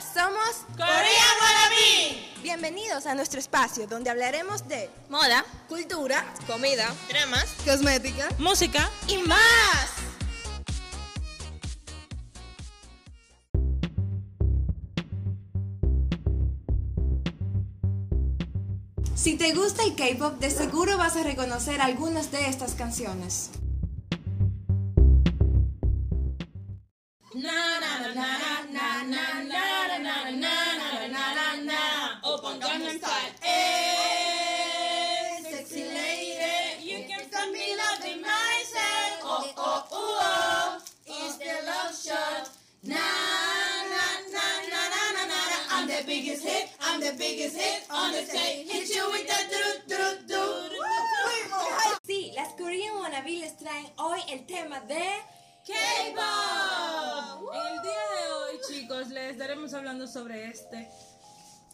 [0.00, 2.40] Somos Corea Wannabe.
[2.42, 9.90] Bienvenidos a nuestro espacio donde hablaremos de moda, cultura, comida, dramas, cosmética, música y más.
[19.14, 23.50] Si te gusta el K-pop, de seguro vas a reconocer algunas de estas canciones.
[27.34, 28.28] na na na
[28.70, 29.53] na na na
[46.94, 48.70] I'm the biggest hit on the stage.
[48.70, 50.44] Hit you with the do do do.
[52.06, 55.02] Sí, las Korean Wannabe les traen hoy el tema de
[55.66, 57.50] K-pop.
[57.52, 60.88] En el día de hoy, chicos, les estaremos hablando sobre este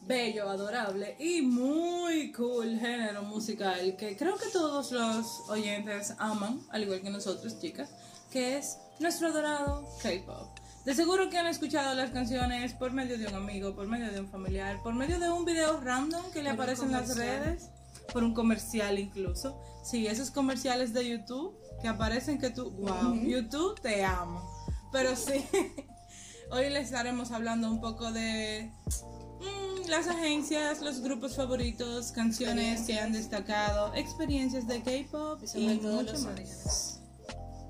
[0.01, 6.84] bello, adorable y muy cool género musical que creo que todos los oyentes aman, al
[6.84, 7.90] igual que nosotros, chicas,
[8.32, 10.59] que es nuestro adorado K-pop.
[10.84, 14.20] De seguro que han escuchado las canciones por medio de un amigo, por medio de
[14.20, 17.68] un familiar, por medio de un video random que le aparece en las redes,
[18.12, 19.60] por un comercial incluso.
[19.84, 24.42] Sí, esos comerciales de YouTube que aparecen que tú, wow, YouTube te amo.
[24.90, 25.45] Pero sí,
[26.50, 32.98] hoy les estaremos hablando un poco de mm, las agencias, los grupos favoritos, canciones que
[32.98, 36.99] han destacado, experiencias de K-pop y, mucho más.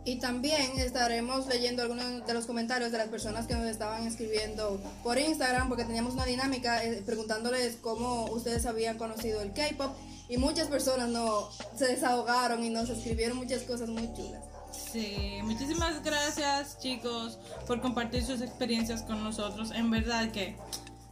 [0.05, 4.81] Y también estaremos leyendo algunos de los comentarios de las personas que nos estaban escribiendo
[5.03, 9.93] por Instagram, porque teníamos una dinámica eh, preguntándoles cómo ustedes habían conocido el K-pop.
[10.29, 14.43] Y muchas personas no se desahogaron y nos escribieron muchas cosas muy chulas.
[14.73, 19.73] Sí, muchísimas gracias chicos por compartir sus experiencias con nosotros.
[19.73, 20.57] En verdad que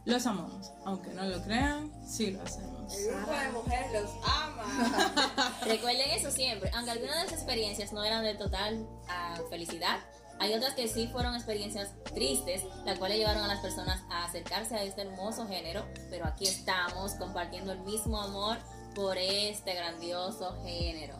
[0.05, 2.78] los amamos, aunque no lo crean, sí lo hacemos.
[2.91, 5.59] El grupo de mujeres los ama.
[5.65, 9.99] Recuerden eso siempre, aunque algunas de las experiencias no eran de total ah, felicidad,
[10.39, 14.75] hay otras que sí fueron experiencias tristes, las cuales llevaron a las personas a acercarse
[14.75, 18.57] a este hermoso género, pero aquí estamos compartiendo el mismo amor
[18.95, 21.19] por este grandioso género.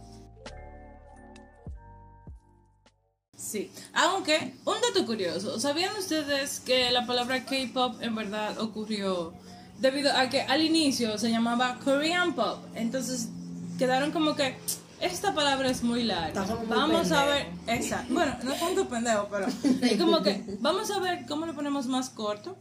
[3.36, 9.34] Sí, aunque un dato curioso, ¿sabían ustedes que la palabra K-pop en verdad ocurrió
[9.80, 12.60] debido a que al inicio se llamaba Korean Pop?
[12.76, 13.30] Entonces
[13.78, 14.56] quedaron como que
[15.02, 16.46] esta palabra es muy larga.
[16.68, 18.14] Vamos a ver, exacto.
[18.14, 19.48] Bueno, no tanto pendejo, pero
[19.98, 22.58] como que vamos a ver cómo lo ponemos más corto.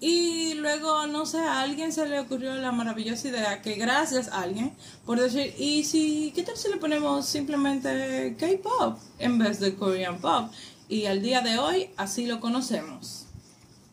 [0.00, 4.42] Y luego, no sé, a alguien se le ocurrió la maravillosa idea que gracias a
[4.42, 4.72] alguien
[5.04, 10.18] por decir, ¿y si qué tal si le ponemos simplemente K-pop en vez de Korean
[10.20, 10.52] pop?
[10.88, 13.27] Y al día de hoy así lo conocemos.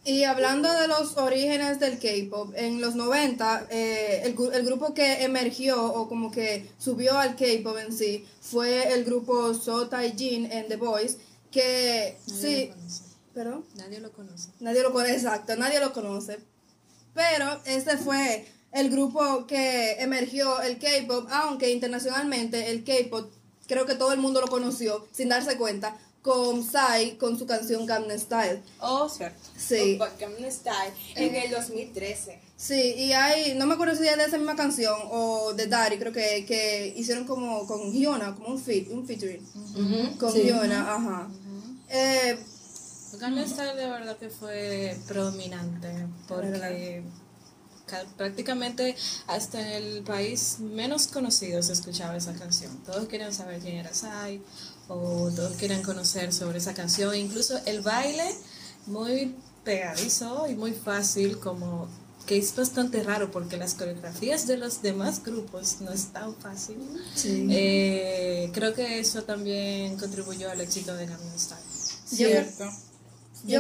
[0.08, 4.94] Y hablando de los orígenes del K-pop, en los 90, eh, el, gru- el grupo
[4.94, 10.52] que emergió o como que subió al K-pop en sí fue el grupo So Taijin
[10.52, 11.18] en The Boys,
[11.52, 12.72] que sí,
[13.34, 13.66] ¿perdón?
[13.78, 14.50] Nadie lo conoce.
[14.60, 16.38] Nadie lo conoce, exacto, nadie lo conoce.
[17.16, 23.32] Pero este fue el grupo que emergió el K-pop, aunque internacionalmente el K-pop
[23.68, 27.86] creo que todo el mundo lo conoció sin darse cuenta con Psy con su canción
[27.86, 28.60] Gangnam Style.
[28.80, 29.38] Oh, cierto.
[29.56, 30.00] Sí.
[30.20, 32.40] Gangnam Style en el 2013.
[32.58, 36.00] Sí, y hay, no me acuerdo si es de esa misma canción o de Daddy,
[36.00, 39.46] creo que, que hicieron como con Hyuna, como un feat, un featuring.
[40.18, 41.28] Con Hyuna, ajá.
[41.90, 42.40] Eh,
[43.20, 47.04] Gangnam Style de verdad que fue predominante porque
[48.18, 48.96] prácticamente
[49.28, 52.76] hasta en el país menos conocido se escuchaba esa canción.
[52.86, 54.42] Todos querían saber quién era Psy
[54.88, 57.16] o todos querían conocer sobre esa canción.
[57.16, 58.36] Incluso el baile
[58.88, 61.88] muy pegadizo y muy fácil como
[62.26, 66.78] que es bastante raro porque las coreografías de los demás grupos no es tan fácil.
[67.24, 71.62] Eh, creo que eso también contribuyó al éxito de Gangnam Style.
[72.06, 72.66] Cierto.
[72.66, 72.95] yo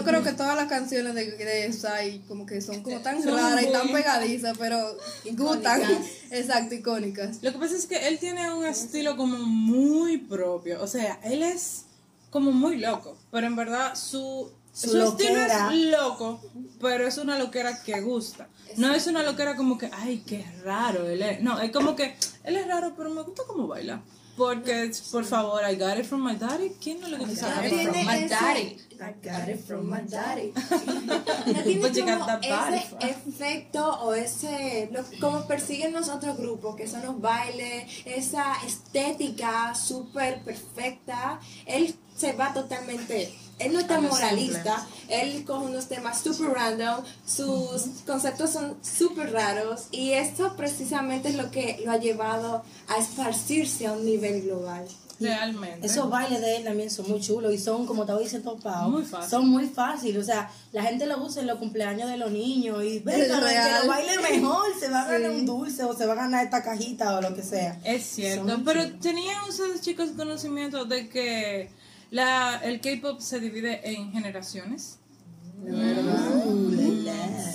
[0.03, 3.71] creo que todas las canciones de, de Psy como que son como tan raras y
[3.71, 4.97] tan pegadizas, pero
[5.33, 5.81] gustan.
[6.31, 7.41] Exacto, icónicas.
[7.41, 10.81] Lo que pasa es que él tiene un estilo como muy propio.
[10.81, 11.85] O sea, él es
[12.29, 13.17] como muy loco.
[13.31, 16.41] Pero en verdad su, su, estilo es loco.
[16.81, 18.47] Pero es una loquera que gusta.
[18.77, 21.41] No es una loquera como que, ay, qué raro él es.
[21.41, 24.01] No, es como que él es raro, pero me gusta cómo baila.
[24.37, 26.71] Porque, por favor, I got it from my daddy.
[26.81, 27.65] ¿Quién no le gusta?
[27.65, 28.77] it from my daddy.
[28.99, 30.53] I got it from my daddy.
[31.81, 36.87] No tiene got como ese efecto o ese, lo- como persiguen los otros grupos, que
[36.87, 41.39] son los bailes, esa estética súper perfecta.
[41.65, 47.03] Él se va totalmente él no es tan moralista, él coge unos temas super random,
[47.25, 52.97] sus conceptos son super raros y esto precisamente es lo que lo ha llevado a
[52.97, 54.85] esparcirse a un nivel global.
[55.19, 55.87] Realmente.
[55.87, 59.03] Esos bailes de él también son muy chulos y son, como estaba diciendo Pau, Muy
[59.03, 59.29] fácil.
[59.29, 60.21] son muy fáciles.
[60.21, 63.81] O sea, la gente lo usa en los cumpleaños de los niños y venga, que
[63.81, 66.61] lo baile mejor se va a ganar un dulce o se va a ganar esta
[66.61, 67.79] cajita o lo que sea.
[67.85, 68.99] Es cierto, pero chulos.
[68.99, 71.69] ¿tenían ustedes chicos conocimiento de que
[72.15, 74.99] la, el K-pop se divide en generaciones?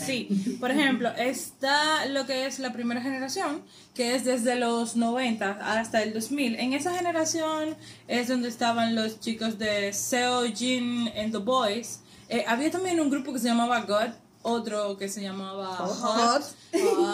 [0.05, 3.62] Sí, por ejemplo, está lo que es la primera generación,
[3.95, 6.57] que es desde los 90 hasta el 2000.
[6.57, 7.75] En esa generación
[8.07, 12.01] es donde estaban los chicos de Seo, Jin and the Boys.
[12.29, 16.43] Eh, había también un grupo que se llamaba God, otro que se llamaba Hot.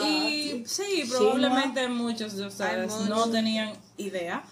[0.04, 4.42] Y sí, probablemente muchos de ustedes no tenían idea.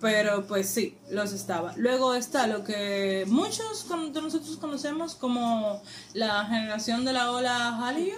[0.00, 1.74] Pero pues sí, los estaba.
[1.76, 5.82] Luego está lo que muchos con- de nosotros conocemos como
[6.14, 8.16] la generación de la ola Hallyu,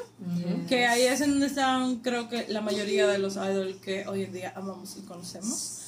[0.69, 4.23] que ahí es en donde están creo que la mayoría de los idols que hoy
[4.25, 5.79] en día amamos y conocemos.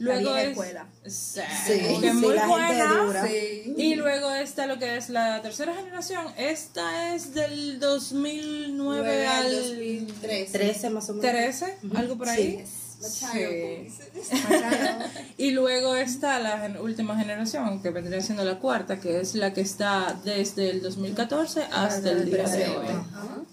[0.00, 0.86] Luego es, escuela.
[1.06, 3.28] Sí, Sí, que es muy la buena.
[3.76, 6.24] Y luego está lo que es la tercera generación.
[6.36, 10.52] Esta es del 2009 al 2003.
[10.52, 11.30] 13 más o menos.
[11.30, 12.58] 13, algo por ahí.
[12.58, 13.88] Machado, Sí.
[15.38, 19.60] Y luego está la última generación, que vendría siendo la cuarta, que es la que
[19.60, 22.86] está desde el 2014 hasta el día de hoy.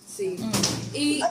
[0.08, 0.38] Sí.
[0.94, 1.22] Y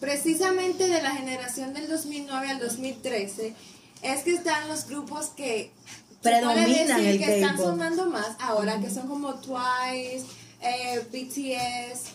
[0.00, 3.54] precisamente de la generación del 2009 al 2013
[4.02, 5.72] es que están los grupos que
[6.22, 10.26] Predominan el que están sonando más ahora, que son como Twice,
[10.60, 12.10] eh, BTS,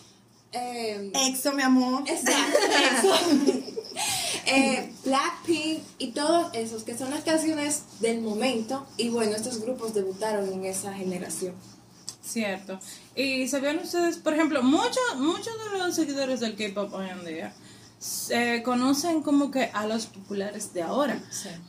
[0.54, 2.04] eh, Exo, mi amor.
[2.06, 2.58] Exacto,
[2.98, 3.70] eso.
[4.46, 9.94] Eh, Blackpink y todos esos que son las canciones del momento y bueno estos grupos
[9.94, 11.54] debutaron en esa generación
[12.24, 12.80] Cierto.
[13.14, 17.54] Y sabían ustedes, por ejemplo, muchos muchos de los seguidores del K-pop hoy en día
[17.98, 21.22] se conocen como que a los populares de ahora.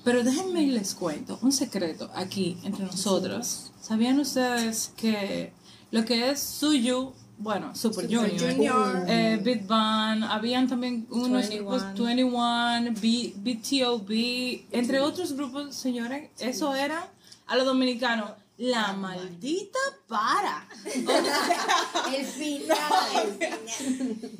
[0.03, 3.71] Pero déjenme les cuento un secreto aquí entre nosotros.
[3.81, 5.51] ¿Sabían ustedes que
[5.91, 9.05] lo que es Suyu, bueno, Super Junior, Junior.
[9.07, 11.69] eh, Big Bang, habían también unos 21.
[11.69, 17.09] grupos 21, B, BTOB, entre otros grupos, señores, eso era
[17.47, 18.31] a los dominicanos.
[18.57, 19.77] La maldita
[20.07, 20.65] para.
[22.15, 23.37] El final.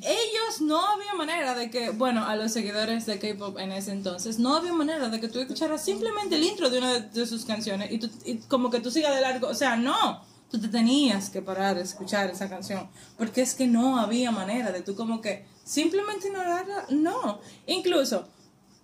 [0.00, 4.38] ellos no había manera de que, bueno, a los seguidores de K-pop en ese entonces,
[4.38, 7.44] no había manera de que tú escucharas simplemente el intro de una de, de sus
[7.44, 9.48] canciones y, tú, y como que tú sigas de largo.
[9.48, 13.66] O sea, no, tú te tenías que parar a escuchar esa canción porque es que
[13.66, 16.86] no había manera de tú como que simplemente ignorarla.
[16.90, 18.26] No, incluso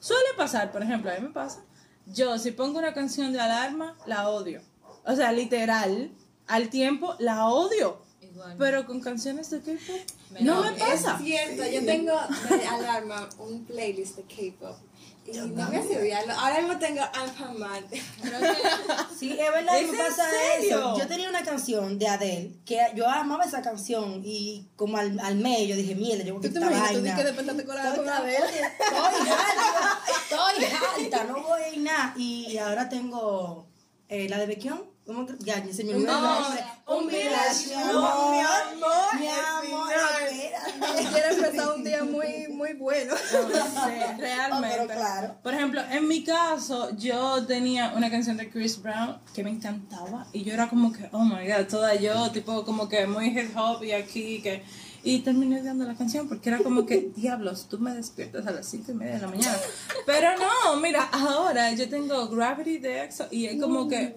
[0.00, 1.64] suele pasar, por ejemplo, a mí me pasa,
[2.06, 4.60] yo si pongo una canción de alarma, la odio.
[5.04, 6.10] O sea, literal,
[6.46, 8.02] al tiempo la odio.
[8.20, 8.56] Igual.
[8.58, 11.16] Pero con canciones de K-pop no me pasa.
[11.16, 12.12] es cierto yo tengo
[12.48, 14.76] de alarma un playlist de K-pop
[15.24, 17.82] y no me hace odiarlo ahora mismo tengo I'm Mad
[19.18, 20.78] Sí, es verdad que ¿Es me en pasa serio?
[20.78, 20.98] eso.
[20.98, 25.36] Yo tenía una canción de Adele que yo amaba esa canción y como al, al
[25.36, 26.88] mes yo dije, mierda, yo voy a ¿Tú te imaginas?
[26.88, 27.16] Tú vaina.
[27.16, 28.48] que despertaste con la con la de Estoy
[28.98, 32.14] alta, estoy alta, no voy a ir nada.
[32.16, 33.66] Y ahora tengo
[34.08, 34.91] eh, la de Beckion.
[35.06, 35.34] ¿Cómo que?
[35.40, 36.64] Ya, ya se me olvidó el nombre.
[36.86, 39.18] Un village, mi amor.
[39.18, 39.92] Mi amor.
[41.12, 43.14] Quiero empezar un día muy, muy bueno.
[43.16, 43.36] Sí,
[44.18, 44.76] realmente.
[44.80, 45.36] Oh, pero claro.
[45.42, 50.26] Por ejemplo, en mi caso, yo tenía una canción de Chris Brown que me encantaba
[50.32, 53.56] y yo era como que, oh my god, toda yo, tipo como que muy hip
[53.56, 54.62] hop y aquí, que.
[55.04, 58.66] Y terminé odiando la canción porque era como que, diablos, tú me despiertas a las
[58.66, 59.58] 5 y media de la mañana.
[60.06, 64.16] Pero no, mira, ahora yo tengo Gravity de EXO y es como que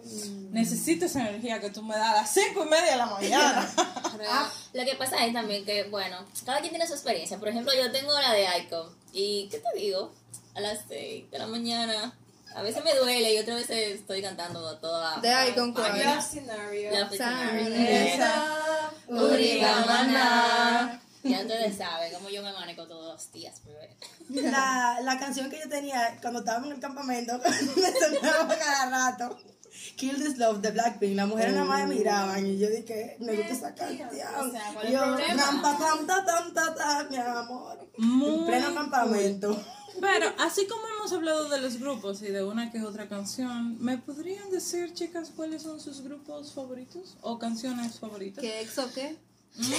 [0.51, 3.73] necesito esa energía que tú me das a las 5 y media de la mañana.
[4.73, 7.39] Lo que pasa es también que, bueno, cada quien tiene su experiencia.
[7.39, 8.87] Por ejemplo, yo tengo la de Icon.
[9.13, 10.11] ¿Y qué te digo?
[10.53, 12.13] A las 6 de la mañana.
[12.55, 15.19] A veces me duele y otras veces estoy cantando toda.
[15.19, 15.91] De Icon, ¿cuál?
[15.91, 17.11] Love Scenario Love.
[19.33, 21.01] Urigamana.
[21.23, 23.97] Ya ustedes saben cómo yo me manejo todos los días, bebé.
[24.29, 27.37] La, la canción que yo tenía cuando estábamos en el campamento,
[27.75, 29.37] me sonaba cada rato.
[29.97, 31.15] Kill This Love de Blackpink.
[31.15, 34.09] Las mujeres nada más me miraban y yo dije, me gusta esa canción.
[34.39, 37.85] O sea, ¿cuál Y es yo, ram, pa, pam, ta, tam, ta, ta, mi amor.
[37.97, 39.61] Muy En pleno campamento.
[40.01, 43.81] Pero así como hemos hablado de los grupos y de una que es otra canción,
[43.83, 48.41] ¿me podrían decir, chicas, cuáles son sus grupos favoritos o canciones favoritas?
[48.41, 49.17] ¿Qué exo qué?
[49.57, 49.71] Y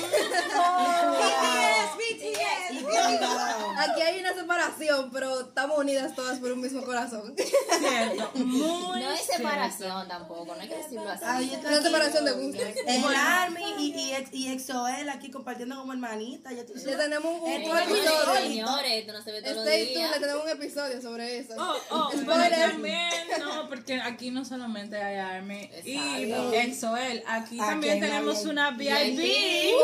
[2.83, 3.71] cuidado.
[3.77, 7.35] Aquí aquí hay una separación, pero estamos unidas todas por un mismo corazón.
[7.37, 9.03] Cierto, muy
[9.37, 11.53] Separación tampoco, no hay que decirlo así.
[11.55, 12.67] Estoy Una separación de gustos.
[12.87, 16.53] El Army y, y, ex- y Exoel aquí compartiendo como hermanita.
[16.53, 16.97] Ya tú sabes.
[16.97, 18.37] tenemos un, un episodio.
[18.43, 20.11] señores, esto no se ve todos los Stay tuned, días.
[20.13, 21.55] le tenemos un episodio sobre eso.
[21.59, 22.71] Oh, oh, Spoiler.
[22.71, 26.53] también, no, porque aquí no solamente hay Army y Exacto.
[26.55, 29.19] EXO-L, aquí Aquí también tenemos una VIP.
[29.19, 29.75] VIP.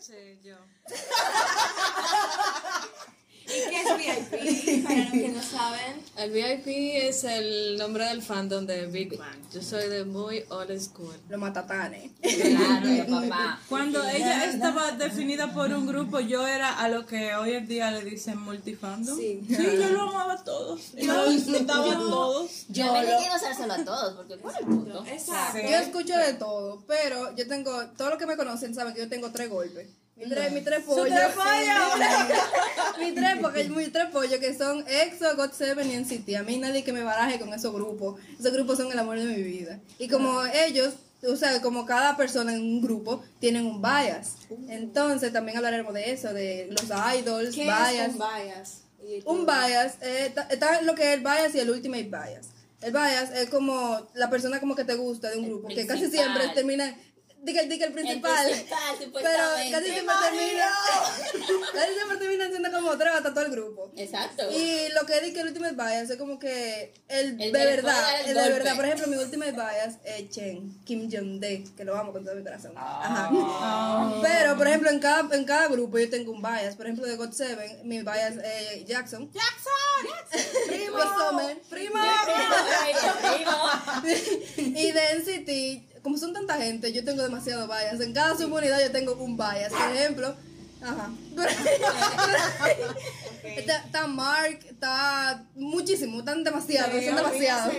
[0.00, 0.56] Sí, yo.
[3.48, 4.82] ¿Y qué es VIP?
[4.84, 6.02] Para los que no saben.
[6.16, 6.66] El VIP
[7.08, 9.38] es el nombre del fandom de Big Bang.
[9.52, 11.14] Yo soy de muy old school.
[11.28, 12.10] Los matatanes.
[12.20, 13.60] Claro, de papá.
[13.68, 17.90] Cuando ella estaba definida por un grupo, yo era a lo que hoy en día
[17.90, 19.16] le dicen multifandom.
[19.16, 19.40] Sí.
[19.48, 20.92] yo lo amaba a todos.
[20.94, 22.66] Yo lo disfrutaba a todos.
[22.68, 25.04] Yo lo- hay que gozárselo a todos, porque ¿cuál es el punto?
[25.06, 25.58] Exacto.
[25.58, 29.08] Yo escucho de todo, pero yo tengo, todos los que me conocen saben que yo
[29.08, 29.88] tengo tres golpes.
[30.18, 31.08] Mi tres, mi tres pollos.
[32.98, 36.36] mi tres, porque mis tres pollos que son EXO, God Seven y NCT.
[36.36, 38.20] A mí nadie que me baraje con esos grupos.
[38.38, 39.78] Esos grupos son el amor de mi vida.
[39.98, 44.34] Y como ellos, o sea, como cada persona en un grupo tienen un bias.
[44.68, 46.84] Entonces también hablaremos de eso, de los
[47.16, 47.92] idols, ¿Qué bias.
[47.94, 48.82] es un bias?
[49.24, 52.48] Un bias, eh, está, lo que es el bias y el ultimate bias.
[52.80, 55.86] El bias es como la persona como que te gusta de un El grupo, que
[55.86, 56.94] casi siempre termina,
[57.42, 59.38] diga, diga el principal, principal, pero
[59.70, 60.68] casi siempre termina,
[61.74, 63.90] casi siempre terminan siendo como tres hasta todo el grupo.
[63.96, 64.50] Exacto.
[64.50, 68.36] Y lo que dice el ultimate bias es como que el, El de verdad, el
[68.36, 72.12] el de verdad, por ejemplo, mi ultimate bias es Chen, Kim Jong-de, que lo amo
[72.12, 72.72] con todo mi corazón.
[72.76, 73.30] Ah.
[73.30, 74.18] Ajá.
[74.22, 76.76] Pero, por ejemplo, en cada, en cada grupo yo tengo un bias.
[76.76, 79.30] Por ejemplo, de God Seven, mi bias es Jackson.
[79.32, 79.72] ¡Jackson!
[80.68, 80.98] ¡Primo!
[81.68, 81.98] ¡Primo!
[84.56, 88.00] y de NCT, como son tanta gente, yo tengo demasiado bias.
[88.00, 89.72] En cada subunidad yo tengo un bias.
[89.72, 90.34] Por ejemplo,
[90.80, 91.10] ajá.
[93.44, 97.74] está, está Mark, está muchísimo, están demasiados, son demasiados.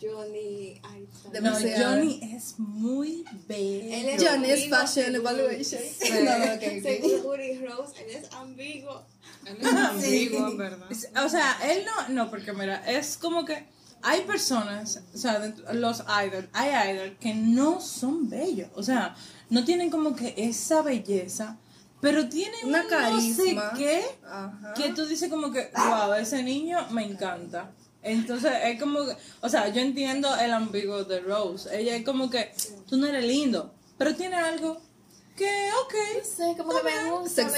[0.00, 0.80] Johnny.
[0.82, 1.28] Ay, está.
[1.28, 1.96] No, Demasiado.
[1.96, 3.94] Johnny es muy bello.
[3.94, 5.14] Él es Fashion.
[5.14, 5.80] Evaluation.
[6.24, 6.82] No, no, ok, ok.
[6.82, 9.04] Según Uri Rose, él es ambiguo.
[9.44, 10.88] Él es ambiguo, verdad.
[11.24, 13.66] O sea, él no, no, porque mira, es como que
[14.02, 19.14] hay personas, o sea, los idols, hay idols que no son bellos, o sea,
[19.50, 21.56] no tienen como que esa belleza,
[22.00, 23.44] pero tienen Una un carisma.
[23.44, 24.74] no sé qué, Ajá.
[24.74, 27.72] que tú dices como que, wow, ese niño me encanta.
[28.02, 31.68] Entonces es como que, o sea, yo entiendo el ambiguo de Rose.
[31.76, 32.52] Ella es como que,
[32.88, 34.80] tú no eres lindo, pero tiene algo
[35.34, 35.94] que, ok.
[36.22, 37.48] Sí, como que me gusta.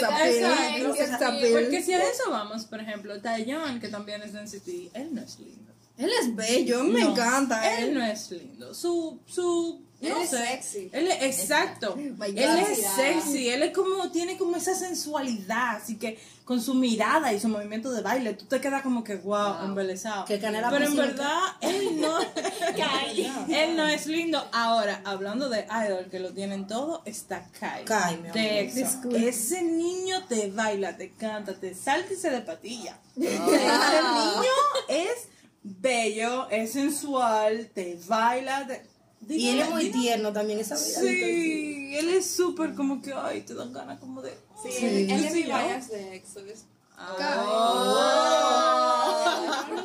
[1.53, 5.21] Porque si a eso vamos, por ejemplo, Taeyeon, que también es de NCT, él no
[5.21, 5.73] es lindo.
[5.99, 7.95] Él es bello, me No, encanta Él él.
[7.95, 8.73] no es lindo.
[8.73, 10.39] Su, su, Él no es sé.
[10.47, 10.91] sexy.
[10.93, 11.97] Él es, exacto.
[11.99, 13.49] él es sexy.
[13.49, 15.77] Él es como, tiene como esa sensualidad.
[15.77, 19.17] Así que con su mirada y su movimiento de baile, tú te quedas como que
[19.17, 20.25] wow, embelesado.
[20.25, 22.17] Que Canela Pero en verdad, él no,
[23.49, 24.49] él no es lindo.
[24.53, 27.85] Ahora, hablando de idol que lo tienen todo, está Kai.
[27.85, 29.17] Kai, mi amor.
[29.17, 32.99] Ese niño te baila, te canta, te salta y se de patilla.
[33.17, 33.21] Oh.
[33.23, 34.53] Ese niño
[34.89, 35.29] es
[35.63, 38.67] bello, es sensual, te baila.
[38.67, 38.87] te-
[39.35, 41.01] Y él es muy Dime- tierno también, esa vida.
[41.01, 44.31] Sí, él es súper como que, ay, te dan ganas como de...
[44.63, 46.41] Sí, él, él es Sí, de EXO.
[46.47, 46.65] es-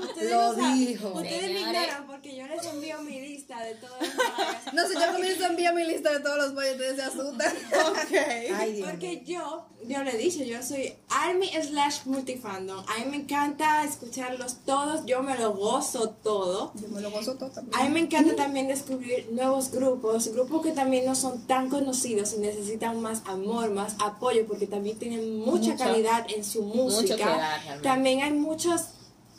[0.01, 1.07] Ustedes Lo dijo.
[1.13, 4.73] Ustedes me ignoran porque yo les envío mi lista de todos los.
[4.73, 7.53] No, si yo comienzo a enviar mi lista de todos los se asustan.
[8.55, 8.89] Ay, Dios.
[8.89, 12.79] Porque yo, yo le he dicho, yo soy Army slash multifandom.
[12.87, 16.71] A mí me encanta escucharlos todos, yo me lo gozo todo.
[16.75, 17.79] Yo me lo gozo todo también.
[17.79, 22.33] A mí me encanta también descubrir nuevos grupos, grupos que también no son tan conocidos
[22.33, 25.83] y necesitan más amor, más apoyo, porque también tienen mucha Mucho.
[25.83, 27.15] calidad en su música.
[27.15, 27.83] que dar, realmente.
[27.83, 28.81] también hay muchos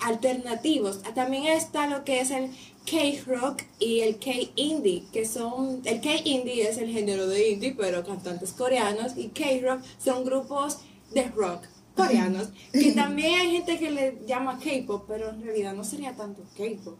[0.00, 1.00] alternativos.
[1.14, 2.50] También está lo que es el
[2.84, 8.52] K-Rock y el K-Indie, que son, el K-Indie es el género de indie, pero cantantes
[8.52, 10.78] coreanos, y K-Rock son grupos
[11.12, 11.64] de rock
[11.96, 16.42] coreanos, que también hay gente que le llama K-Pop, pero en realidad no sería tanto
[16.56, 16.98] K-Pop.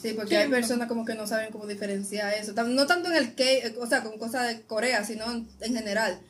[0.00, 2.52] Sí, porque hay personas como que no saben cómo diferenciar eso.
[2.64, 3.44] No tanto en el K,
[3.80, 6.20] o sea, con cosas de Corea, sino en, en general.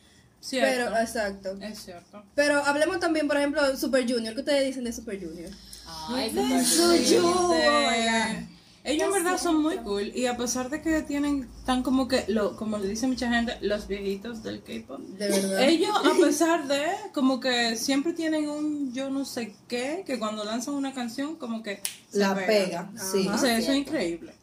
[0.41, 0.91] Cierto.
[0.93, 1.57] Pero, exacto.
[1.63, 2.23] es cierto.
[2.35, 4.35] Pero hablemos también, por ejemplo, Super Junior.
[4.35, 5.51] ¿Qué ustedes dicen de Super Junior?
[6.09, 8.54] Ay, Sí, de-
[8.87, 12.25] Ellos en verdad son muy cool y a pesar de que tienen tan como que,
[12.29, 15.01] lo, como le dice mucha gente, los viejitos del K-pop.
[15.01, 15.63] De verdad.
[15.63, 16.83] Ellos a pesar de
[17.15, 21.63] como que siempre tienen un yo no sé qué, que cuando lanzan una canción como
[21.63, 23.27] que se La pega, sí.
[23.27, 24.35] O sea, eso es increíble.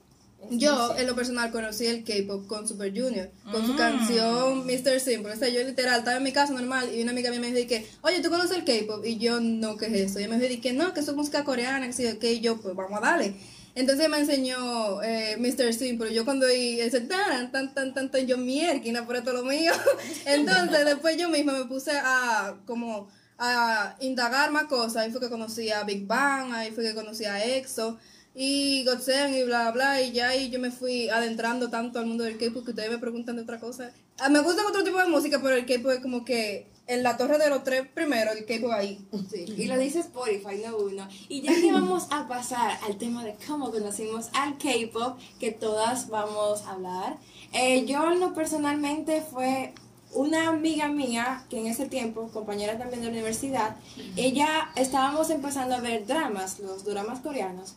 [0.49, 3.67] Yo, en lo personal, conocí el K-pop con Super Junior, con Mm.
[3.67, 4.99] su canción Mr.
[4.99, 5.33] Simple.
[5.33, 7.69] O sea, yo literal estaba en mi casa normal y una amiga mía me dijo
[7.69, 9.05] que, oye, ¿tú conoces el K-pop?
[9.05, 10.19] Y yo, no, ¿qué es eso?
[10.19, 12.39] Y ella me dijo que no, que eso es música coreana, que sí, ok, y
[12.41, 13.35] yo, pues vamos a darle.
[13.75, 15.73] Entonces me enseñó eh, Mr.
[15.73, 16.13] Simple.
[16.13, 19.71] Yo cuando ese tan, tan, tan, tan, tan, yo mierda, por esto lo mío.
[20.25, 24.97] Entonces después yo misma me puse a, como, a indagar más cosas.
[24.97, 27.97] Ahí fue que conocí a Big Bang, ahí fue que conocí a EXO
[28.33, 32.23] y Gotzen y bla bla y ya ahí yo me fui adentrando tanto al mundo
[32.23, 33.91] del K-pop que ustedes me preguntan de otra cosa.
[34.19, 37.15] Ah, me gusta otro tipo de música, pero el K-pop es como que en la
[37.15, 39.07] torre de los tres primero, el K-pop ahí.
[39.31, 41.07] Sí, y lo dice Spotify, no uno.
[41.29, 46.09] Y ya que vamos a pasar al tema de cómo conocimos al K-pop, que todas
[46.09, 47.17] vamos a hablar,
[47.53, 49.73] eh, yo no personalmente fue
[50.13, 53.77] una amiga mía, que en ese tiempo, compañera también de la universidad,
[54.17, 57.75] ella estábamos empezando a ver dramas, los dramas coreanos.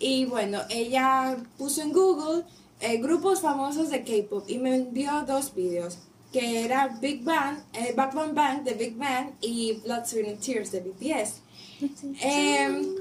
[0.00, 2.44] Y bueno, ella puso en Google
[2.80, 5.98] eh, grupos famosos de K-pop y me envió dos videos
[6.32, 10.72] que era Big Bang, eh, Bang Bang de Big Bang y Blood, Sweat and Tears
[10.72, 11.40] de BTS.
[12.20, 12.94] Em,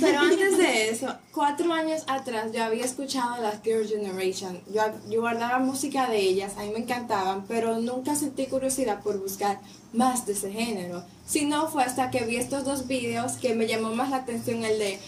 [0.00, 4.60] pero antes de eso, cuatro años atrás yo había escuchado las Girl Generation.
[4.72, 9.18] Yo, yo guardaba música de ellas, a mí me encantaban, pero nunca sentí curiosidad por
[9.18, 9.60] buscar
[9.92, 11.04] más de ese género.
[11.26, 14.64] Si no, fue hasta que vi estos dos videos que me llamó más la atención
[14.64, 14.98] el de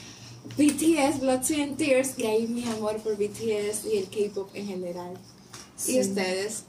[0.56, 4.66] BTS, Blood, Sweat and Tears, y ahí mi amor por BTS y el K-pop en
[4.66, 5.14] general.
[5.86, 6.64] ¿Y ustedes?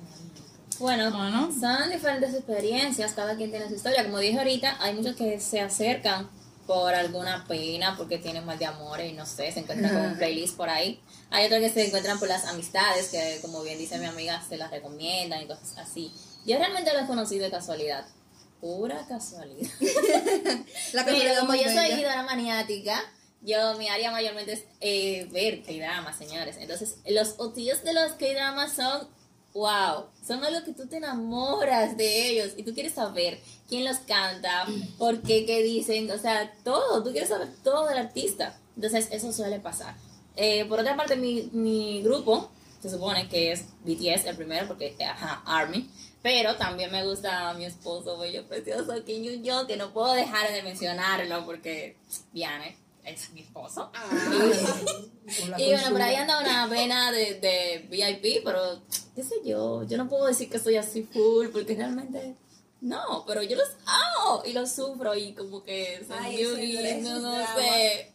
[0.80, 1.52] Bueno, Bueno.
[1.60, 4.04] son diferentes experiencias, cada quien tiene su historia.
[4.04, 6.30] Como dije ahorita, hay muchos que se acercan
[6.68, 10.16] por alguna pena, porque tienen mal de amor y no sé, se encuentran con un
[10.18, 11.00] playlist por ahí.
[11.30, 14.58] Hay otros que se encuentran por las amistades, que como bien dice mi amiga, se
[14.58, 16.12] las recomiendan y cosas así.
[16.46, 18.06] Yo realmente los conocí de casualidad,
[18.62, 19.70] pura casualidad.
[20.94, 21.88] La Pero como yo soy bella.
[21.90, 23.00] seguidora maniática,
[23.42, 26.58] yo mi área mayormente es eh, ver K-dramas, señores.
[26.60, 29.08] Entonces, los otillos de los K-dramas son
[29.56, 33.98] wow, son algo que tú te enamoras de ellos y tú quieres saber quién los
[34.00, 34.66] canta,
[34.98, 38.60] por qué, qué dicen, o sea, todo, tú quieres saber todo del artista.
[38.76, 39.96] Entonces, eso suele pasar.
[40.36, 44.94] Eh, por otra parte, mi, mi grupo se supone que es BTS el primero, porque,
[45.02, 45.90] ajá, Army.
[46.22, 50.64] Pero también me gusta mi esposo bello, precioso, Kim Jong, que no puedo dejar de
[50.64, 51.96] mencionarlo porque
[52.34, 53.92] Viane es mi esposo.
[55.58, 58.80] Y bueno, por ahí anda una vena de, de VIP, pero
[59.16, 62.36] qué sé yo, yo no puedo decir que soy así full, porque realmente
[62.82, 67.44] no, pero yo los amo y los sufro y como que son Ay, beauty, no,
[67.56, 68.12] sé.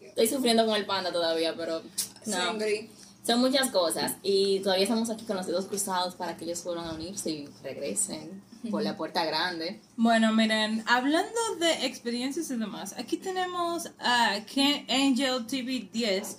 [0.00, 1.82] Estoy sufriendo con el panda todavía, pero
[2.26, 2.36] no.
[2.36, 2.88] Sangre.
[3.24, 6.86] Son muchas cosas y todavía estamos aquí con los dedos cruzados para que ellos vuelvan
[6.86, 9.80] a unirse y regresen por la puerta grande.
[9.96, 16.38] Bueno, miren, hablando de experiencias y demás, aquí tenemos a Ken Angel TV 10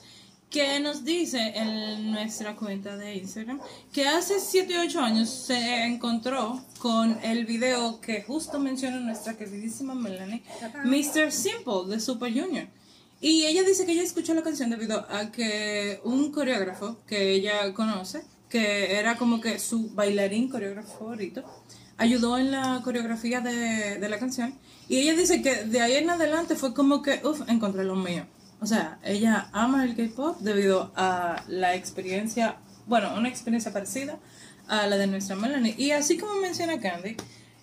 [0.49, 3.59] que nos dice en nuestra cuenta de Instagram
[3.91, 9.35] que hace 7 o 8 años se encontró con el video que justo menciona nuestra
[9.35, 10.43] queridísima Melanie,
[10.83, 11.31] Mr.
[11.31, 12.67] Simple de Super Junior.
[13.23, 17.73] Y ella dice que ella escuchó la canción debido a que un coreógrafo que ella
[17.73, 21.41] conoce, que era como que su bailarín coreógrafo favorito,
[21.95, 24.59] ayudó en la coreografía de, de la canción.
[24.89, 28.25] Y ella dice que de ahí en adelante fue como que, uff, encontré lo mío.
[28.59, 32.57] O sea, ella ama el K-pop debido a la experiencia,
[32.87, 34.19] bueno, una experiencia parecida
[34.67, 35.75] a la de nuestra Melanie.
[35.77, 37.15] Y así como menciona Candy,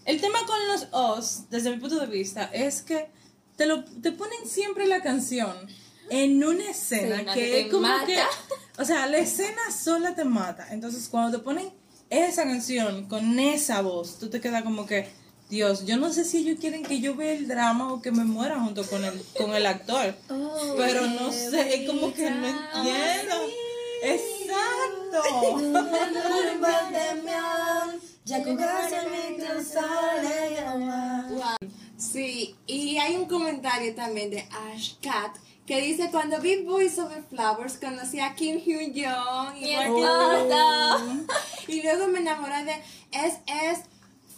[0.06, 3.10] el tema con los O's, desde mi punto de vista, es que
[3.60, 5.54] te, lo, te ponen siempre la canción
[6.08, 8.06] en una escena que, que es como mata.
[8.06, 8.18] que,
[8.78, 10.68] o sea, la escena sola te mata.
[10.70, 11.70] Entonces, cuando te ponen
[12.08, 15.10] esa canción con esa voz, tú te quedas como que,
[15.50, 18.24] Dios, yo no sé si ellos quieren que yo vea el drama o que me
[18.24, 20.14] muera junto con el, con el actor.
[20.78, 23.34] pero no sé, es como que no entiendo.
[24.02, 25.22] Exacto.
[32.00, 35.36] Sí, y hay un comentario también de Ash Cat
[35.66, 40.48] que dice cuando vi Boys Over Flowers conocí a Kim Hyun Jong esposo.
[40.48, 41.72] tú.
[41.72, 42.74] y luego me enamoré de
[43.12, 43.84] SS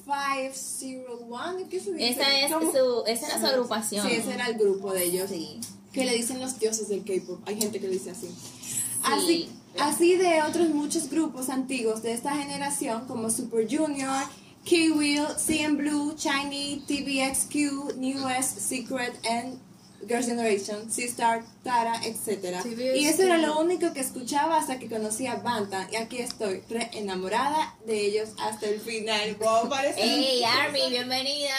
[0.04, 2.10] 501 ¿qué se dice?
[2.10, 2.72] Esa es ¿Cómo?
[2.72, 4.06] su, esa era su agrupación.
[4.06, 5.30] Sí, ese era el grupo de ellos.
[5.30, 5.60] Sí.
[5.92, 7.40] Que le dicen los dioses del K-pop.
[7.46, 8.26] Hay gente que le dice así.
[8.28, 8.82] Sí.
[9.04, 9.48] Así,
[9.78, 14.24] así de otros muchos grupos antiguos de esta generación como Super Junior,
[14.64, 19.58] K-Will, CN Blue, Shiny, TVXQ, New S, Secret and
[20.06, 22.64] Girls' Generation, C-Star, Tara, etc.
[22.94, 25.88] Y eso era lo único que escuchaba hasta que conocí a Banta.
[25.92, 29.36] Y aquí estoy, re enamorada de ellos hasta el final.
[29.36, 31.54] Wow, parece Hey, Army, bienvenida.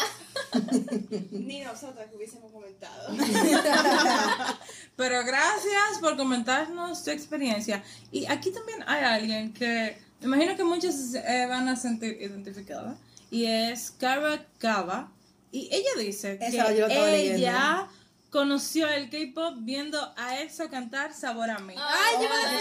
[1.31, 3.15] Ni nosotras que hubiésemos comentado.
[4.95, 7.83] Pero gracias por comentarnos tu experiencia.
[8.11, 12.95] Y aquí también hay alguien que me imagino que muchos eh, van a sentir identificados.
[13.29, 15.11] Y es Carrot Cava.
[15.51, 17.87] Y ella dice Esa que yo ella
[18.33, 21.75] conoció el K-pop viendo a EXO cantar Sabor a mí.
[21.77, 22.51] Ay, yo iba a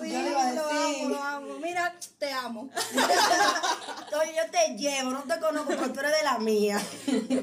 [0.00, 1.58] le lo amo, lo amo.
[1.60, 2.70] Mira, te amo.
[4.20, 6.80] Oye, yo te llevo, no te conozco, pero tú eres de la mía.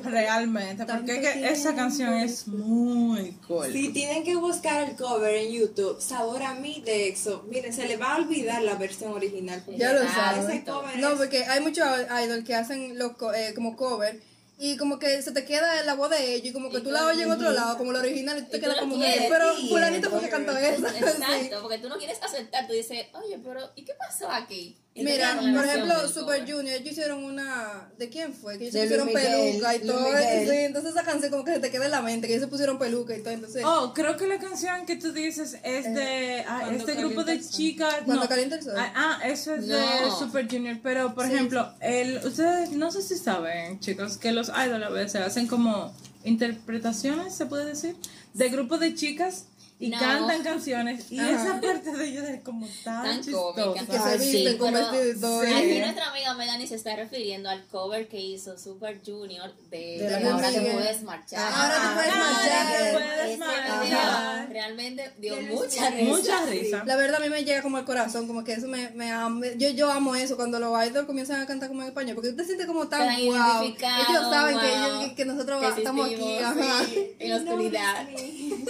[0.03, 3.71] Realmente, porque es que esa canción es muy cool.
[3.71, 7.87] Si tienen que buscar el cover en YouTube, Sabor a mí de EXO, miren, se
[7.87, 9.63] les va a olvidar la versión original.
[9.77, 11.85] Ya lo Ah, cover No, es- porque hay muchos
[12.25, 14.19] idol que hacen los co- eh, como cover
[14.61, 17.05] y como que se te queda la voz de ellos y como que tú la
[17.05, 19.55] oyes en otro lado, como la original, y tú te Y quedas como, quieres, pero
[19.55, 20.85] sí, fulanito fue que cantó eso.
[20.89, 20.97] Sí.
[20.97, 24.77] Exacto, porque tú no quieres aceptar, tú dices, oye, pero ¿y qué pasó aquí?
[24.95, 26.41] Mira, por ejemplo, Super.
[26.41, 27.89] Junior, ellos hicieron una.
[27.97, 28.57] ¿De quién fue?
[28.57, 30.07] Que ellos se De pusieron Miguel, peluca y Luis todo.
[30.17, 32.49] Sí, entonces esa canción como que se te queda en la mente, que ellos se
[32.49, 33.33] pusieron peluca y todo.
[33.33, 37.23] Entonces, Oh, creo que la canción que tú dices es de ah, Cuando este grupo
[37.23, 37.95] de chicas.
[38.05, 38.29] Cuando no.
[38.29, 38.73] calienta el sol.
[38.77, 39.79] Ah, ah, eso es de.
[40.17, 40.77] Super Junior.
[40.83, 45.21] Pero, por ejemplo, el, ustedes no sé si saben, chicos, que los idols a veces
[45.21, 45.93] hacen como
[46.25, 47.95] interpretaciones, se puede decir,
[48.33, 49.45] de grupos de chicas
[49.81, 49.97] y No.
[49.97, 51.09] cantan canciones.
[51.09, 51.31] Y Ajá.
[51.31, 53.73] esa parte de ellos es como tan, Tan chistosa.
[53.85, 55.41] que se visten con pero- vestido y todo.
[55.45, 55.53] sí.
[55.53, 60.09] Aquí nuestra amiga Melanie se está refiriendo al cover que hizo Super Junior de, De
[60.09, 61.39] de Luis Ahora te puedes marchar.
[61.53, 62.67] Ahora te puedes marchar.
[62.77, 63.83] te puedes Ese marchar.
[63.85, 66.03] video realmente dio mucha risa.
[66.09, 66.83] Mucha risa.
[66.85, 69.09] La verdad a mí me llega como al corazón, como que eso me, me
[69.57, 72.45] yo, yo amo eso cuando los idols comienzan a cantar como en español, porque usted
[72.45, 73.61] siente como tan Tan wow.
[73.63, 76.83] Ellos saben que, ellos- que, que nosotros Que estamos aquí, ajá.
[77.19, 78.07] en la oscuridad.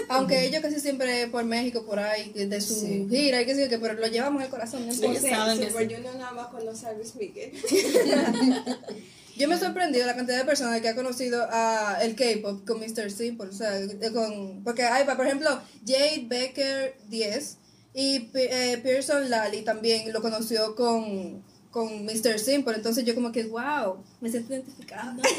[0.10, 0.99] Aunque ellos casi siempre
[1.32, 4.42] por México, por ahí, de su gira y qué sé yo, que pero lo llevamos
[4.42, 4.86] en el corazón.
[4.86, 5.20] no importa.
[5.20, 5.96] Ellos saben que Super sí.
[5.96, 7.54] Junior nada más conoce a Luis Miguel.
[9.40, 12.80] Yo me he sorprendido la cantidad de personas que ha conocido a el K-pop con
[12.80, 13.10] Mr.
[13.10, 17.58] Simple, o sea, eh, con, porque hay, por ejemplo, Jade Becker 10
[17.94, 22.40] y eh, Pearson Lally también lo conoció con, con Mr.
[22.40, 25.16] Simple, entonces yo como que, wow, me siento identificada.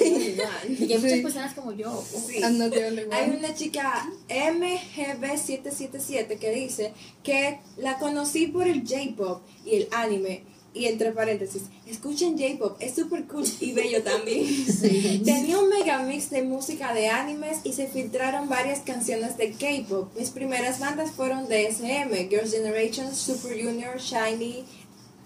[0.69, 2.05] Y que hay muchas personas como yo.
[2.29, 2.39] Sí.
[2.39, 3.15] I'm not the only one.
[3.15, 6.93] Hay una chica MGB777 que dice
[7.25, 10.45] que la conocí por el J-pop y el anime.
[10.73, 14.47] Y entre paréntesis, escuchen J-pop, es súper cool y bello también.
[15.25, 20.17] Tenía un mega mix de música de animes y se filtraron varias canciones de K-pop.
[20.17, 24.65] Mis primeras bandas fueron DSM, Girls' Generation, Super Junior, Shiny.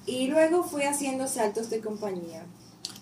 [0.07, 2.45] Y luego fui haciendo saltos de compañía.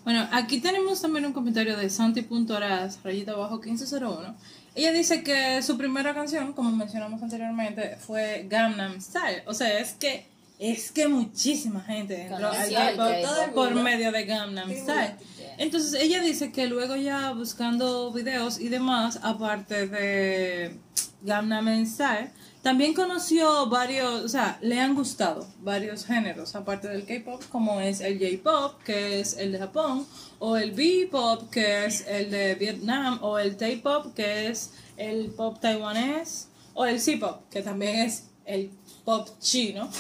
[0.05, 4.35] Bueno, aquí tenemos también un comentario de Santi.ras, rayita abajo 1501.
[4.75, 9.43] Ella dice que su primera canción, como mencionamos anteriormente, fue Gangnam Style.
[9.47, 10.27] O sea, es que
[10.59, 13.55] es que muchísima gente entró al K-pop.
[13.55, 15.17] por medio de Gangnam Style.
[15.59, 20.79] Entonces ella dice que luego ya buscando videos y demás, aparte de
[21.23, 22.31] Gangnam Style,
[22.63, 28.01] también conoció varios, o sea, le han gustado varios géneros, aparte del K-pop, como es
[28.01, 30.07] el J-pop, que es el de Japón,
[30.39, 35.59] o el B-pop, que es el de Vietnam, o el T-pop, que es el pop
[35.61, 38.71] taiwanés, o el C-pop, que también es el
[39.05, 39.91] pop chino.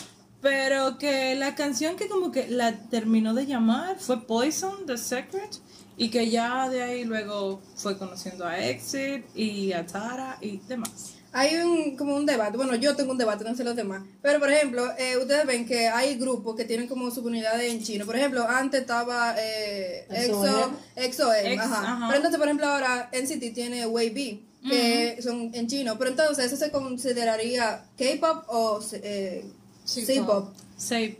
[0.40, 5.58] Pero que la canción que como que la terminó de llamar fue Poison, The Secret,
[5.96, 11.21] y que ya de ahí luego fue conociendo a Exit y a Tara y demás.
[11.34, 14.38] Hay un, como un debate, bueno, yo tengo un debate, no sé los demás, pero
[14.38, 18.04] por ejemplo, eh, ustedes ven que hay grupos que tienen como subunidades en chino.
[18.04, 20.72] Por ejemplo, antes estaba eh, EXO.
[20.96, 21.80] EXO-M, Ex- ajá.
[21.94, 22.06] ajá.
[22.08, 25.96] Pero entonces, por ejemplo, ahora NCT tiene Wavy, que son en chino.
[25.98, 29.44] Pero entonces, ¿eso se consideraría K-pop o eh,
[29.84, 30.52] C-pop?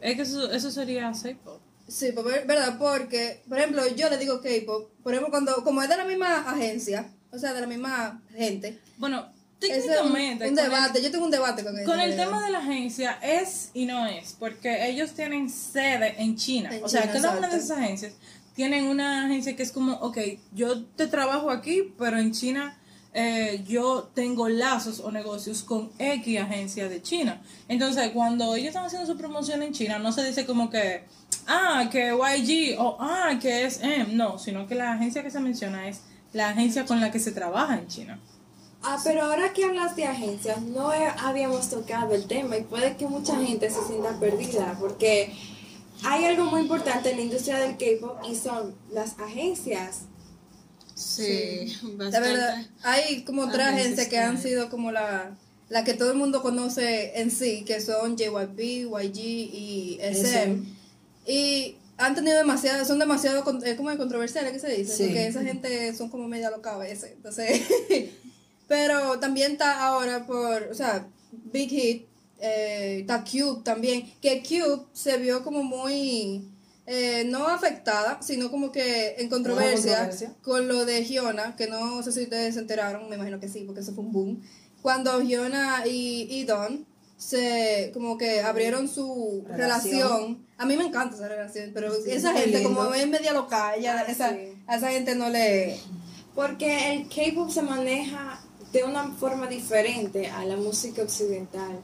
[0.00, 1.58] Es que eso, eso sería safe pop.
[1.88, 2.76] Sí, pues, ver- ¿verdad?
[2.78, 6.50] Porque, por ejemplo, yo le digo K-pop, por ejemplo, cuando, como es de la misma
[6.50, 9.26] agencia, o sea, de la misma gente, Bueno,
[9.66, 10.48] ese es un, técnicamente.
[10.48, 13.86] un el- debate, yo tengo un debate con el tema de la agencia es y
[13.86, 16.74] no es, porque ellos tienen sede en China.
[16.74, 18.12] En o sea, China, cada una de esas agencias
[18.54, 20.18] tienen una agencia que es como, ok,
[20.52, 22.78] yo te trabajo aquí, pero en China
[23.14, 27.42] eh, yo tengo lazos o negocios con X agencia de China.
[27.68, 31.04] Entonces, cuando ellos están haciendo su promoción en China, no se dice como que,
[31.46, 34.14] ah, que YG o ah, que es M.
[34.14, 36.00] No, sino que la agencia que se menciona es
[36.32, 38.18] la agencia con la que se trabaja en China.
[38.84, 42.96] Ah, pero ahora que hablas de agencias, no he- habíamos tocado el tema y puede
[42.96, 45.32] que mucha gente se sienta perdida porque
[46.04, 50.00] hay algo muy importante en la industria del K-pop y son las agencias.
[50.94, 52.28] Sí, La bastante.
[52.28, 55.36] verdad, hay como tres Agencias que han sido como la,
[55.68, 60.62] la que todo el mundo conoce en sí, que son JYP, YG y SM.
[61.26, 64.96] Y han tenido demasiado, son demasiado, es como controversiales, ¿qué se dice?
[64.96, 65.04] Sí.
[65.04, 67.60] Porque esa gente son como media loca a veces, entonces,
[68.72, 71.06] pero también está ahora por, o sea,
[71.52, 72.06] Big Hit,
[72.40, 76.48] eh, está Cube también, que Cube se vio como muy,
[76.86, 80.34] eh, no afectada, sino como que en controversia, controversia.
[80.42, 83.62] con lo de Giona, que no sé si ustedes se enteraron, me imagino que sí,
[83.66, 84.42] porque eso fue un boom,
[84.80, 86.86] cuando Giona y, y Don
[87.18, 89.92] se como que abrieron su Relación.
[89.92, 90.46] relación.
[90.56, 92.74] A mí me encanta esa relación, pero esa muy gente lindo.
[92.74, 94.54] como es media loca, ella, Ah, esa, sí.
[94.66, 95.78] a esa gente no le...
[96.34, 98.41] Porque el K-pop se maneja
[98.72, 101.80] de una forma diferente a la música occidental.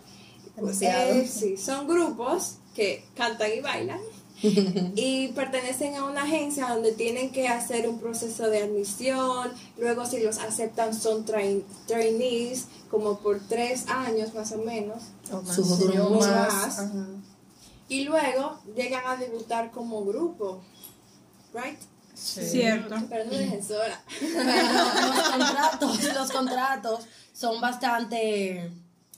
[1.20, 4.00] Eh, sí, son grupos que cantan y bailan
[4.42, 9.50] y pertenecen a una agencia donde tienen que hacer un proceso de admisión.
[9.78, 15.02] Luego, si los aceptan, son train- trainees, como por tres años más o menos.
[15.78, 16.52] Duró más.
[16.52, 16.78] más.
[17.88, 20.60] Y luego llegan a debutar como grupo.
[21.54, 21.78] ¿Right?
[22.18, 22.94] Cierto.
[23.08, 24.00] Pero no dejen sola.
[25.14, 27.00] los contratos, los contratos
[27.32, 28.70] son bastante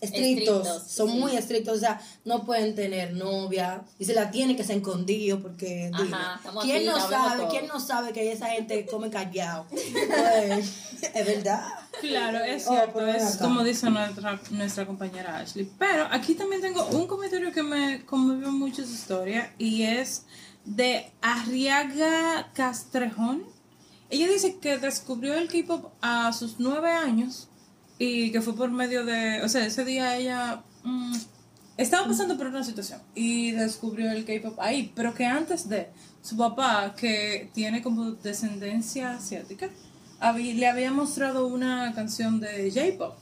[0.03, 1.19] estrictos, Estrictos, son sí.
[1.19, 5.41] muy estrictos, o sea, no pueden tener novia y se la tienen que ser escondido
[5.41, 7.51] porque Ajá, ¿quién aquí, no sabe, todo.
[7.51, 9.67] quién no sabe que esa gente come callado?
[9.69, 10.73] Pues,
[11.15, 11.67] es verdad.
[12.01, 13.45] Claro, es Oh, cierto, es acá.
[13.45, 15.71] como dice nuestra, nuestra compañera Ashley.
[15.79, 20.23] Pero aquí también tengo un comentario que me conmovió mucho su historia y es
[20.65, 23.45] de Arriaga Castrejón.
[24.09, 27.49] Ella dice que descubrió el K-pop a sus nueve años
[27.99, 31.15] y que fue por medio de, o sea, ese día ella mm,
[31.77, 35.89] estaba pasando por una situación y descubrió el K-pop ahí, pero que antes de
[36.23, 39.71] su papá, que tiene como descendencia asiática,
[40.35, 43.17] le había mostrado una canción de J-pop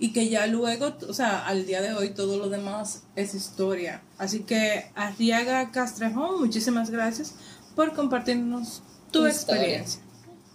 [0.00, 4.02] y que ya luego, o sea, al día de hoy todo lo demás es historia.
[4.16, 7.34] Así que Arriaga Castrejón, muchísimas gracias
[7.76, 8.82] por compartirnos
[9.12, 10.00] tu Tu experiencia.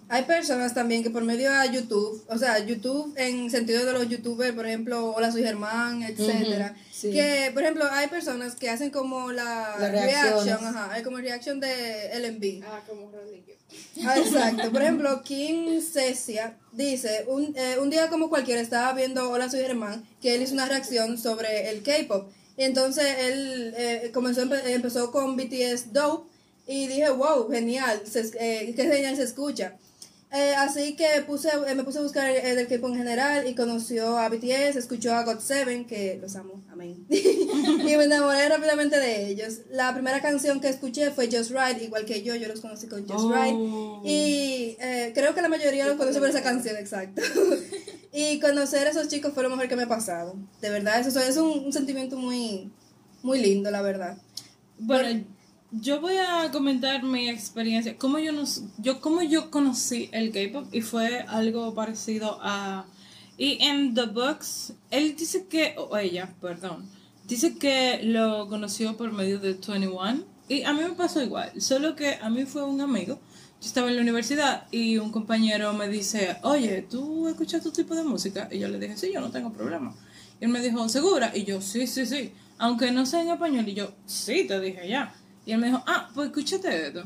[0.07, 4.07] Hay personas también que por medio de YouTube, o sea, YouTube en sentido de los
[4.07, 7.11] youtubers, por ejemplo, Hola soy Germán, etcétera, sí.
[7.11, 10.43] que por ejemplo hay personas que hacen como la reacciones.
[10.45, 12.63] reaction, ajá, hay como reaction de LMB.
[12.67, 13.45] Ah, como Rodrigo.
[14.05, 14.71] Ah, exacto.
[14.71, 19.61] Por ejemplo, Kim Cecia dice, un, eh, un día como cualquiera estaba viendo Hola soy
[19.61, 22.29] Germán, que él hizo una reacción sobre el K-pop.
[22.57, 26.29] Y entonces él eh, comenzó, empe- empezó con BTS Dope
[26.67, 29.75] y dije, wow, genial, se, eh, qué genial se escucha.
[30.31, 33.55] Eh, así que puse, eh, me puse a buscar el, del K-pop en general y
[33.55, 37.05] conoció a BTS, escuchó a GOT7, que los amo, amén.
[37.09, 39.61] y me enamoré rápidamente de ellos.
[39.69, 43.07] La primera canción que escuché fue Just Right, igual que yo, yo los conocí con
[43.07, 43.33] Just Oh.
[43.33, 43.55] Right.
[44.05, 47.21] Y eh, creo que la mayoría los conoce por esa canción, exacto.
[48.11, 50.35] y conocer a esos chicos fue lo mejor que me ha pasado.
[50.59, 52.71] De verdad, eso es un, un sentimiento muy,
[53.23, 54.17] muy lindo, la verdad.
[54.77, 55.23] Bueno,
[55.81, 57.97] yo voy a comentar mi experiencia.
[57.97, 62.85] Cómo yo, nos, yo, cómo yo conocí el K-pop y fue algo parecido a.
[63.37, 65.75] Y en The Box, él dice que.
[65.77, 66.85] O ella, perdón.
[67.27, 70.23] Dice que lo conoció por medio de 21.
[70.47, 71.51] Y a mí me pasó igual.
[71.59, 73.19] Solo que a mí fue un amigo.
[73.61, 77.95] Yo estaba en la universidad y un compañero me dice: Oye, ¿tú escuchas tu tipo
[77.95, 78.47] de música?
[78.51, 79.93] Y yo le dije: Sí, yo no tengo problema.
[80.39, 81.31] Y él me dijo, ¿segura?
[81.33, 82.31] Y yo, sí, sí, sí.
[82.57, 83.67] Aunque no sea en español.
[83.67, 85.13] Y yo, sí, te dije ya.
[85.45, 87.03] Y él me dijo, ah, pues escúchate esto.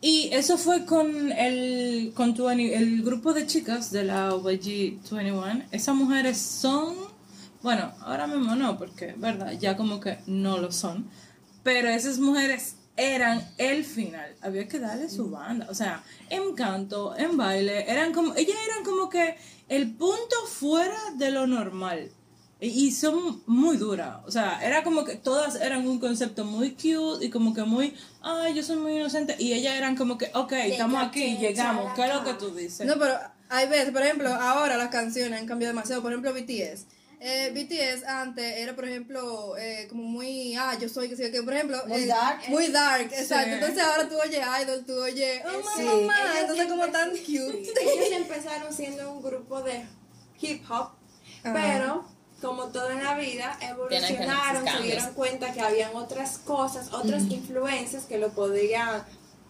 [0.00, 5.66] Y eso fue con el, con 20 el grupo de chicas de la OYG 21.
[5.70, 6.96] Esas mujeres son,
[7.62, 11.08] bueno, ahora mismo no, porque, verdad, ya como que no lo son.
[11.62, 14.34] Pero esas mujeres eran el final.
[14.40, 15.68] Había que darle su banda.
[15.70, 19.36] O sea, en canto, en baile, eran como, ellas eran como que
[19.68, 22.10] el punto fuera de lo normal.
[22.64, 24.18] Y son muy duras.
[24.24, 27.96] O sea, era como que todas eran un concepto muy cute y como que muy,
[28.22, 29.34] ay, yo soy muy inocente.
[29.36, 31.92] Y ellas eran como que, ok, estamos aquí, llegamos.
[31.94, 32.86] ¿Qué es lo que tú dices?
[32.86, 36.02] No, pero hay veces, por ejemplo, ahora las canciones han cambiado demasiado.
[36.02, 36.86] Por ejemplo, BTS.
[37.24, 41.42] Eh, BTS antes era, por ejemplo, eh, como muy, ah, yo soy, que sé qué,
[41.42, 41.82] por ejemplo.
[41.88, 42.42] Muy eh, dark.
[42.48, 43.54] Muy dark, exacto.
[43.54, 45.82] Entonces ahora tú oyes Idol, tú oyes, oh, Sí.
[45.84, 47.64] mamá, Ellos entonces como tan cute.
[47.64, 49.84] Sí, Ellos empezaron siendo un grupo de
[50.40, 50.90] hip hop,
[51.44, 51.52] Ajá.
[51.52, 57.22] pero como todo en la vida, evolucionaron, se dieron cuenta que habían otras cosas, otras
[57.30, 59.04] influencias que lo podían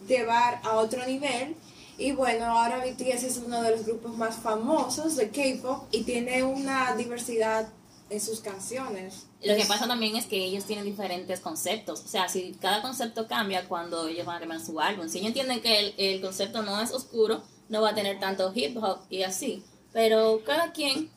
[0.06, 1.56] llevar a otro nivel.
[1.98, 6.42] Y bueno, ahora BTS es uno de los grupos más famosos de K-pop y tiene
[6.42, 7.68] una diversidad
[8.10, 9.26] en sus canciones.
[9.42, 12.02] Lo que pasa también es que ellos tienen diferentes conceptos.
[12.04, 15.08] O sea, si cada concepto cambia cuando ellos van a armar su álbum.
[15.08, 18.52] Si ellos entienden que el, el concepto no es oscuro, no va a tener tanto
[18.54, 19.64] hip hop y así.
[19.92, 21.10] Pero cada quien,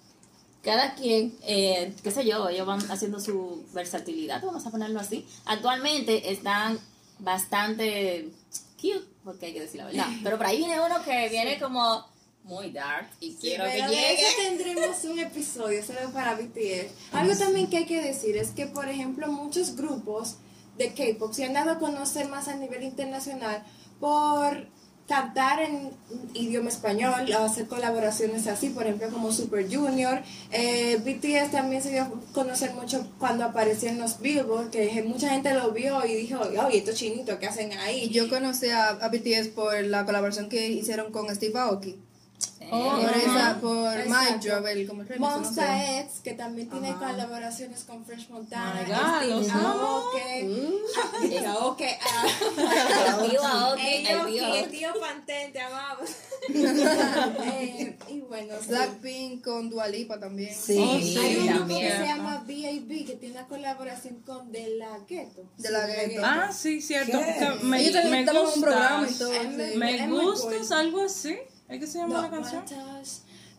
[0.66, 5.24] cada quien, eh, qué sé yo, ellos van haciendo su versatilidad, vamos a ponerlo así.
[5.46, 6.80] Actualmente están
[7.20, 8.30] bastante
[8.82, 10.08] cute, porque hay que decir la verdad.
[10.24, 12.04] Pero por ahí viene uno que viene como
[12.44, 14.28] muy dark y quiero que Pero de llegue.
[14.28, 17.14] eso tendremos un episodio solo para BTS.
[17.14, 20.38] Algo también que hay que decir es que, por ejemplo, muchos grupos
[20.80, 23.64] de K-pop se han dado a conocer más a nivel internacional
[24.00, 24.68] por
[25.08, 25.92] cantar en
[26.34, 30.22] idioma español hacer colaboraciones así, por ejemplo, como Super Junior.
[30.52, 35.30] Eh, BTS también se dio a conocer mucho cuando apareció en los Billboard, que mucha
[35.30, 38.10] gente lo vio y dijo, oye, estos chinitos, ¿qué hacen ahí?
[38.10, 42.05] yo conocí a, a BTS por la colaboración que hicieron con Steve Aoki.
[42.72, 43.96] Oh, por esa, por.
[44.08, 46.00] Mike Drop, el como el Monsta.
[46.02, 47.12] X, que también tiene Ajá.
[47.12, 49.68] colaboraciones con Fresh Montana, My God, Steve los amo.
[49.70, 51.86] Aoki, Aoki,
[53.42, 53.86] ah,
[54.58, 56.10] El tío Pantene, te amamos.
[56.48, 58.68] Eh, y bueno, sí.
[58.70, 60.54] Blackpink con Dua Lipa también.
[60.54, 60.78] Sí.
[60.80, 61.18] Oh, sí.
[61.18, 61.82] Hay un grupo también.
[61.92, 63.06] que se llama B.A.B.
[63.06, 65.44] que tiene una colaboración con De La Ghetto.
[65.58, 66.22] De La Sí, Ghetto.
[66.24, 67.20] Ah, sí, cierto.
[67.64, 67.94] Me, me sí.
[70.08, 71.36] muy- Me gustas, algo así.
[71.68, 72.64] ¿Es que se llama No, la canción?
[72.66, 73.08] touch,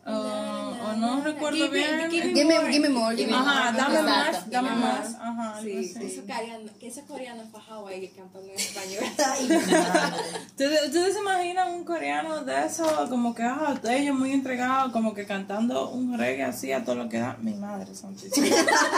[0.09, 1.23] Oh, o na, no na.
[1.25, 2.09] recuerdo bien.
[2.09, 3.13] give me Give me, more.
[3.35, 5.11] Ajá, dame más, dame más.
[5.11, 5.15] más.
[5.19, 5.93] Ajá, Sí,
[6.25, 9.03] coreano, que ese coreano fajado ahí cantando en español.
[9.25, 10.17] Ay, madre.
[10.47, 15.13] ¿Ustedes, ustedes se imaginan un coreano de eso, como que, ah, ellos muy entregados, como
[15.13, 17.35] que cantando un reggae así a todo lo que da?
[17.41, 18.47] Mi madre santísima.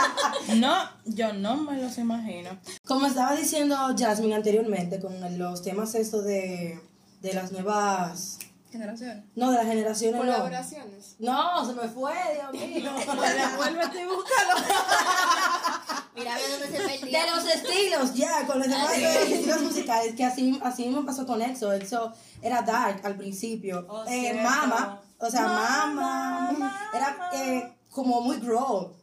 [0.58, 2.50] no, yo no me los imagino.
[2.86, 6.78] Como estaba diciendo Jasmine anteriormente, con los temas estos de,
[7.20, 8.38] de las nuevas.
[8.70, 9.30] Generación.
[9.34, 10.14] No, de las generaciones.
[10.14, 10.26] no.
[10.26, 11.16] Colaboraciones.
[11.18, 12.92] No, se me fue, Dios mío.
[12.96, 14.54] Devuélvete y búscalo.
[16.14, 17.20] Mira, ve dónde se perdió.
[17.20, 21.42] De los estilos, ya, con los demás estilos musicales, que así, así mismo pasó con
[21.42, 21.72] EXO.
[21.72, 23.86] EXO era dark al principio.
[23.88, 28.94] Oh, eh, mama, o sea, Mama, mama, era eh, como muy growl.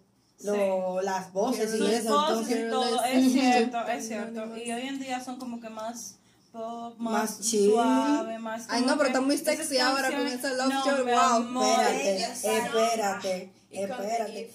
[0.43, 2.13] Lo, Las voces y eso.
[2.13, 4.57] voces y Entonces, todo, es cierto, es cierto.
[4.57, 6.19] Y hoy en día son como que más
[6.57, 7.71] pop, más, Más chill.
[7.71, 11.19] suave, más Ay, no, pero está muy sexy ahora con esa Love No, mi wow.
[11.19, 11.79] amor.
[11.83, 14.51] espérate, espérate, Y espérate.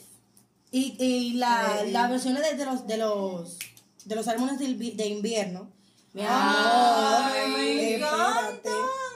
[0.70, 3.58] Y, y la, las versiones de, de los de los
[4.04, 5.68] de los álbumes de, de invierno.
[6.14, 8.68] Mi amor, Ay, me espérate.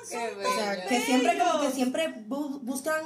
[0.09, 3.03] Qué O sea, que siempre como que siempre bu- buscan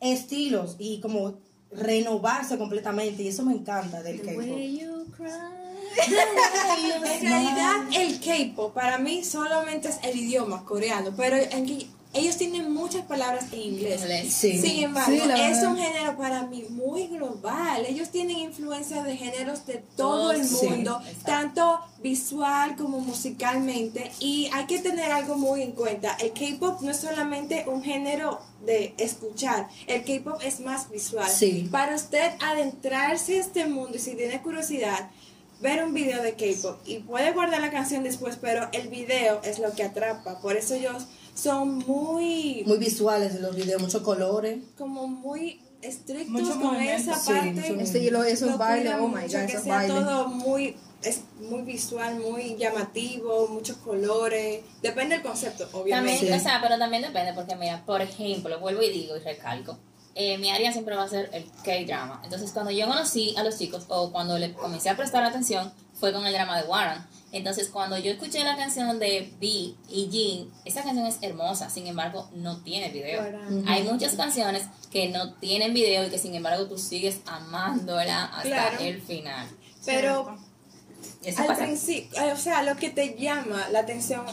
[0.00, 1.34] estilos y como
[1.72, 4.42] renovarse completamente y eso me encanta del K-pop.
[7.20, 12.36] En realidad, el K-pop para mí solamente es el idioma coreano, pero en que ellos
[12.36, 14.02] tienen muchas palabras en inglés.
[14.32, 14.60] Sí.
[14.60, 17.86] Sin embargo, Sí, es un género para mí muy global.
[17.86, 24.10] Ellos tienen influencia de géneros de todo el mundo, tanto visual como musicalmente.
[24.18, 26.16] Y hay que tener algo muy en cuenta.
[26.16, 29.68] El K-pop no es solamente un género de escuchar.
[29.86, 31.30] El K-pop es más visual.
[31.30, 31.68] Sí.
[31.70, 35.10] Para usted adentrarse a este mundo y si tiene curiosidad,
[35.60, 39.58] ver un video de K-pop y puede guardar la canción después, pero el video es
[39.58, 40.40] lo que atrapa.
[40.40, 44.58] Por eso ellos son muy Muy visuales los videos, muchos colores.
[44.78, 47.12] como muy estrictos Mucho con movimiento.
[47.12, 47.52] esa Sí, parte.
[47.72, 49.96] mucho Este, y lo, esos Lo bailes, oh my mucho, god, que esos sea bailes.
[49.96, 54.60] todo muy es muy visual, muy llamativo, muchos colores.
[54.82, 56.18] Depende del concepto, obviamente.
[56.18, 56.46] También, Sí.
[56.46, 59.78] o sea, pero también depende, porque mira, por ejemplo, vuelvo y digo y recalco,
[60.14, 62.20] eh, mi área siempre va a ser el K-drama.
[62.24, 66.12] Entonces, cuando yo conocí a los chicos, o cuando le comencé a prestar atención, fue
[66.12, 67.02] con el drama de Warren.
[67.32, 71.86] Entonces, cuando yo escuché la canción de B y Jin, esa canción es hermosa, sin
[71.86, 73.22] embargo, no tiene video.
[73.22, 73.68] Warren.
[73.68, 78.42] Hay muchas canciones que no tienen video y que, sin embargo, tú sigues amándola hasta
[78.42, 78.78] Claro.
[78.80, 79.46] el final.
[79.86, 80.36] Pero
[81.22, 84.24] Eso al principio, o sea, lo que te llama la atención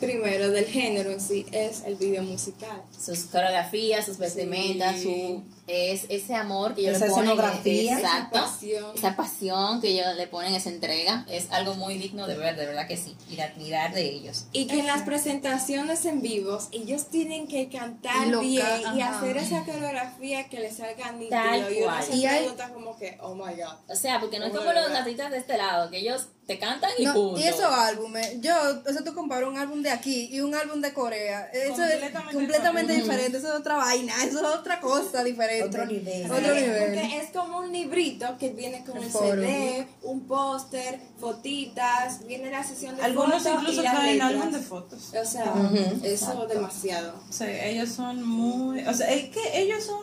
[0.00, 2.82] primero del género en sí es el video musical.
[2.98, 5.02] sus coreografías, sus vestimentas, Sí.
[5.02, 7.98] su es ese amor que ellos Esa le ponen, escenografía.
[7.98, 8.84] exacto, Esa pasión.
[8.96, 12.66] esa pasión que ellos le ponen, esa entrega, es algo muy digno de ver, de
[12.66, 14.46] verdad que sí, y de admirar de ellos.
[14.52, 19.18] Y que en las presentaciones en vivos ellos tienen que cantar Loca, bien y ajá.
[19.18, 21.30] hacer esa coreografía que les salga nítido.
[21.40, 22.02] Tal y uno cual.
[22.04, 23.74] se Y hay- pregunta como que, oh my god.
[23.88, 26.90] O sea, porque no es como los gatitas de este lado, que ellos te cantan
[26.98, 27.40] y No, punto.
[27.40, 28.52] y esos álbumes, yo,
[28.84, 32.06] o sea, tú comparas un álbum de aquí y un álbum de Corea, eso Completamente
[32.06, 33.38] es completamente diferente.
[33.38, 35.68] eso es otra vaina, eso es otra cosa diferente.
[35.68, 36.28] Otro nivel.
[36.28, 36.86] Otro nivel.
[36.86, 39.12] Porque es como un librito que viene con El.
[39.12, 45.12] CD, un póster, fotitas, viene la sesión de Algunos fotos incluso traen álbum de fotos.
[45.14, 45.54] O sea,
[46.02, 47.14] eso demasiado.
[47.30, 48.84] Sí, ellos son muy...
[48.88, 50.00] O sea, es que ellos son...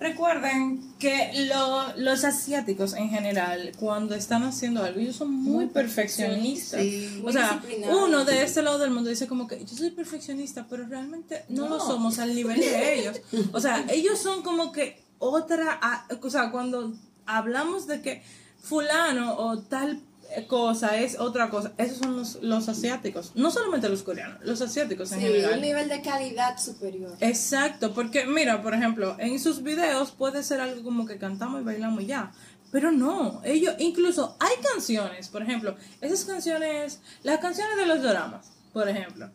[0.00, 6.80] Recuerden que lo- los asiáticos en general, cuando están haciendo algo, ellos son muy perfeccionistas.
[6.80, 7.22] Sí.
[7.24, 10.86] O sea, uno de este lado del mundo dice como que yo soy perfeccionista, pero
[10.86, 13.20] realmente no, lo somos al nivel de ellos.
[13.52, 15.80] O sea, ellos son como que otra...
[16.20, 16.92] O sea, cuando
[17.26, 18.22] hablamos de que
[18.62, 20.00] fulano o tal
[20.48, 21.72] cosa, es otra cosa.
[21.78, 23.32] Esos son los, los asiáticos.
[23.34, 25.54] No solamente los coreanos, los asiáticos en Sí, general.
[25.54, 27.12] un nivel de calidad superior.
[27.20, 31.64] Exacto, porque mira, por ejemplo, en sus videos puede ser algo como que cantamos y
[31.64, 32.32] bailamos y ya.
[32.72, 38.50] Pero no, ellos, incluso hay canciones, por ejemplo, esas canciones, las canciones de los dramas,
[38.72, 39.30] por ejemplo.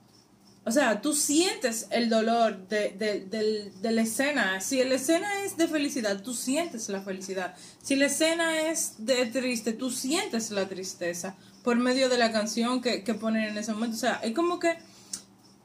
[0.70, 4.62] O sea, tú sientes el dolor de, de- la escena.
[4.62, 7.56] Si la escena es de felicidad, tú sientes la felicidad.
[7.82, 12.82] Si la escena es de triste, tú sientes la tristeza por medio de la canción
[12.82, 13.96] que, que ponen en ese momento.
[13.96, 14.78] O sea, es como que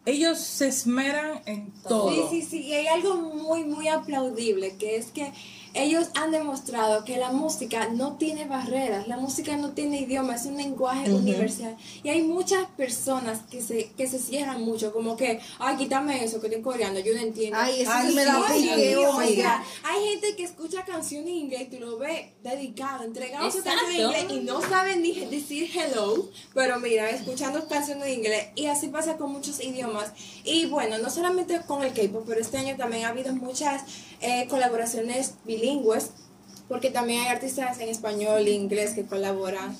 [0.06, 2.10] ellos se esmeran en todo.
[2.30, 2.60] Sí, sí, sí.
[2.62, 5.32] Y hay algo muy, muy aplaudible, que es que
[5.74, 10.46] ellos han demostrado que la música no tiene barreras, la música no tiene idioma, es
[10.46, 11.76] un lenguaje universal.
[12.02, 16.40] Y hay muchas personas que se, que se cierran mucho, como que, ay, quítame eso,
[16.40, 17.58] que estoy coreano, yo no entiendo.
[17.60, 19.14] Ay, eso Ay, me da oh.
[19.14, 19.24] God.
[19.84, 23.62] Hay gente que escucha canciones en inglés y tú lo ves dedicado, entregado a su
[23.62, 28.48] canción en inglés y no saben ni decir hello, pero mira, escuchando canciones en inglés
[28.54, 30.12] y así pasa con muchos idiomas.
[30.44, 33.82] Y bueno, no solamente con el K-pop, pero este año también ha habido muchas
[34.20, 36.10] eh, colaboraciones bilingües,
[36.68, 39.76] porque también hay artistas en español e inglés que colaboran.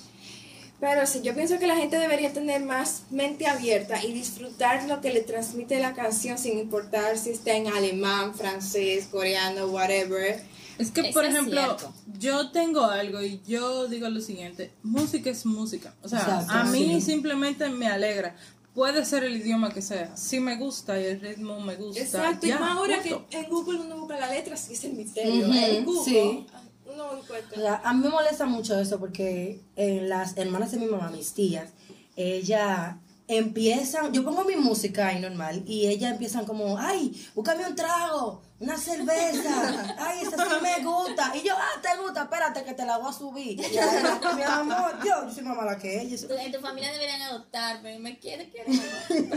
[0.81, 5.01] Pero sí, yo pienso que la gente debería tener más mente abierta y disfrutar lo
[5.01, 10.43] que le transmite la canción sin importar si está en alemán, francés, coreano, whatever.
[10.77, 11.95] Es que, Eso por es ejemplo, cierto.
[12.19, 15.95] yo tengo algo y yo digo lo siguiente, música es música.
[16.03, 17.01] O sea, Exacto, a mí sí.
[17.01, 18.35] simplemente me alegra.
[18.75, 20.17] Puede ser el idioma que sea.
[20.17, 22.01] Si me gusta y el ritmo me gusta.
[22.01, 25.45] Exacto, y más ahora que en Google uno busca la letra, sí es el misterio.
[25.47, 26.47] En Google sí.
[26.93, 27.57] uno O encuentra.
[27.61, 31.33] sea, a mí me molesta mucho eso porque en las hermanas de mi mamá, mis
[31.35, 31.71] tías,
[32.17, 37.75] ella empiezan, yo pongo mi música ahí normal y ellas empiezan como, ay, búscame un
[37.75, 41.33] trago, una cerveza, ay, esa sí me gusta.
[41.35, 43.59] Y yo, ah, te gusta, espérate que te la voy a subir.
[43.61, 46.29] Y ella, mi amor, yo, yo soy más mala que ella.
[46.29, 47.99] Tu- En tu familia deberían adoptarme.
[47.99, 48.51] ¿Me quiere?
[48.51, 48.71] quiere?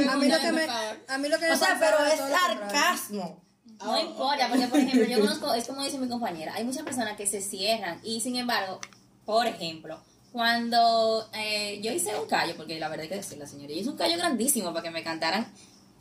[0.10, 0.68] A mí lo que me,
[1.08, 3.42] a mí lo que me O sea, pasa pero es sarcasmo.
[3.84, 7.16] No importa, porque por ejemplo, yo conozco, es como dice mi compañera, hay muchas personas
[7.16, 8.80] que se cierran y sin embargo,
[9.24, 10.00] por ejemplo,
[10.38, 13.80] cuando eh, yo hice un callo, porque la verdad hay que decir, la señora, yo
[13.80, 15.48] hice un callo grandísimo para que me cantaran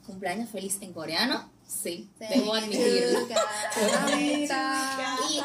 [0.05, 3.21] cumpleaños feliz en coreano, sí, debo admitirlo.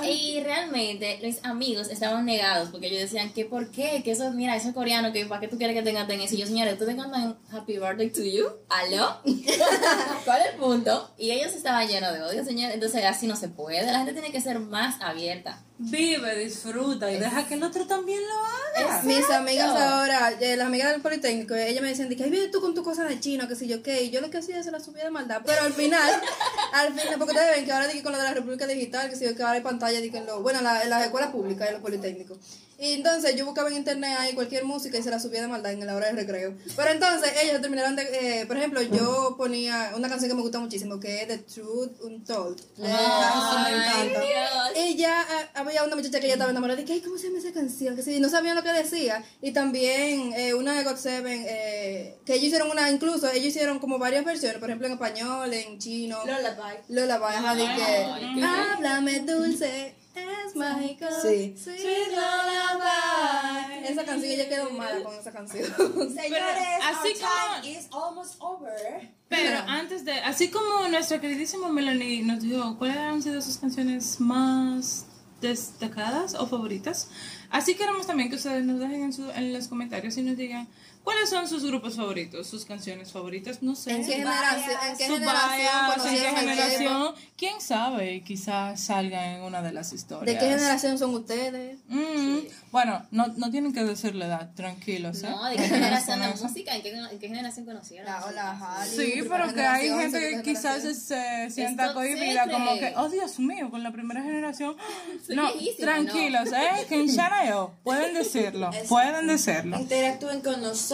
[0.04, 4.30] Y, y realmente los amigos estaban negados porque ellos decían que por qué, que eso,
[4.32, 6.36] mira, eso es coreano, que para qué tú quieres que te canten eso.
[6.36, 8.46] Y yo, señores, ¿tú te cantan Happy Birthday to You?
[8.70, 9.22] ¿Aló?
[10.26, 11.12] ¿Cuál es el punto?
[11.18, 12.76] Y ellos estaban llenos de odio, señores.
[12.76, 13.86] Entonces así no se puede.
[13.86, 15.64] La gente tiene que ser más abierta.
[15.84, 19.01] Vive, disfruta y deja que el otro también lo haga.
[19.03, 22.61] Mis amigas ahora, eh, las amigas del Politécnico, ellas me decían, de que, viene tú
[22.61, 24.69] con tu cosa de chino, que sé yo qué, y yo lo que hacía se
[24.71, 26.21] la subía de maldad, pero al final,
[26.73, 29.25] al final, porque ustedes ven que ahora con lo de la República Digital, que sé
[29.25, 31.73] yo, que ahora hay pantalla, en lo, bueno, en, la- en las escuelas públicas, en
[31.73, 32.38] los Politécnicos.
[32.82, 35.71] Y entonces yo buscaba en internet ahí cualquier música y se la subía de maldad
[35.71, 36.55] en la hora de recreo.
[36.75, 40.59] Pero entonces ellos terminaron de, eh, por ejemplo, yo ponía una canción que me gusta
[40.59, 42.59] muchísimo, que es The Truth Untold.
[42.77, 44.79] de Ay, me encanta.
[44.79, 47.27] Y ya ah, había una muchacha que ya estaba enamorada de que, ay, ¿cómo se
[47.27, 47.95] llama esa canción?
[47.95, 49.23] Que sí, no sabían lo que decía.
[49.43, 53.77] Y también eh, una de God Seven, eh, que ellos hicieron una, incluso ellos hicieron
[53.77, 56.17] como varias versiones, por ejemplo en español, en chino.
[56.25, 56.77] Lullaby.
[56.89, 61.05] Lola Baja de que, háblame dulce, es mágico.
[61.22, 61.55] Sí.
[61.57, 63.86] Sweet lullaby.
[63.88, 65.66] Esa canción, ella quedó mala con esa canción.
[66.14, 69.09] Señores, así como- time is almost over.
[69.30, 74.20] Pero antes de, así como nuestra queridísima Melanie nos dijo cuáles han sido sus canciones
[74.20, 75.05] más
[75.39, 77.09] destacadas o favoritas,
[77.49, 80.68] así queremos también que ustedes nos dejen en, su- en los comentarios y nos digan
[81.04, 83.91] cuáles son sus grupos favoritos, sus canciones favoritas, no sé.
[83.91, 85.72] ¿En qué generación, en qué generación
[86.06, 90.26] en qué generación, quién sabe, quizás salga en una de las historias.
[90.26, 91.80] ¿De qué generación son ustedes?
[91.88, 92.38] Mm,
[92.72, 95.24] Bueno, no, no tienen que decir la edad, tranquilos.
[95.24, 95.30] ¿eh?
[95.30, 96.76] No, ¿de qué generación de música?
[96.76, 98.06] ¿En qué, en qué generación conocieron?
[98.06, 102.93] La, la Harley, Sí, pero que hay gente que quizás se sienta cohibida, como que,
[102.97, 104.76] oh Dios mío, con la primera generación.
[105.30, 105.49] No,
[105.80, 106.86] tranquilos, ¿eh?
[106.89, 109.80] Que en Shanayo pueden decirlo, pueden decirlo.
[109.80, 110.91] Interactúen con nosotros,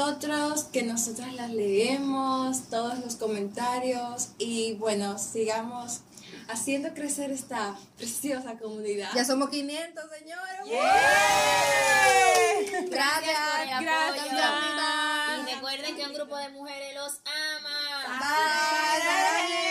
[0.71, 6.01] que nosotras las leemos, todos los comentarios y bueno, sigamos
[6.49, 9.09] haciendo crecer esta preciosa comunidad.
[9.15, 10.59] Ya somos 500, señores.
[10.67, 14.35] Gracias por el Gracias, apoyo.
[14.35, 15.49] gracias.
[15.49, 18.19] Y recuerden que un grupo de mujeres los ama.
[18.19, 19.66] Más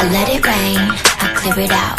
[0.00, 1.98] I let it rain, I clear it out.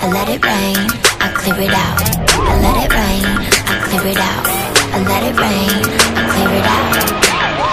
[0.00, 0.76] I let it rain,
[1.18, 1.98] I clear it out.
[2.30, 3.26] I let it rain,
[3.66, 4.46] I clear it out.
[4.94, 5.74] I let it rain,
[6.14, 6.94] I clear it out.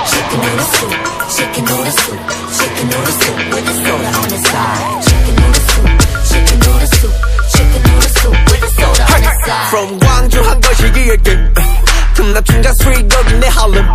[0.10, 0.94] Chicken noodle soup,
[1.30, 2.20] chicken noodle soup,
[2.58, 4.82] chicken noodle soup with a soda on the side.
[5.06, 5.90] Chicken noodle soup,
[6.26, 7.14] chicken noodle soup,
[7.54, 9.70] chicken noodle soup with a soda on the side.
[9.70, 11.54] From Guangzhou, 한국시기에게
[12.16, 13.86] 금남 충자 수익 여기 내 할렘.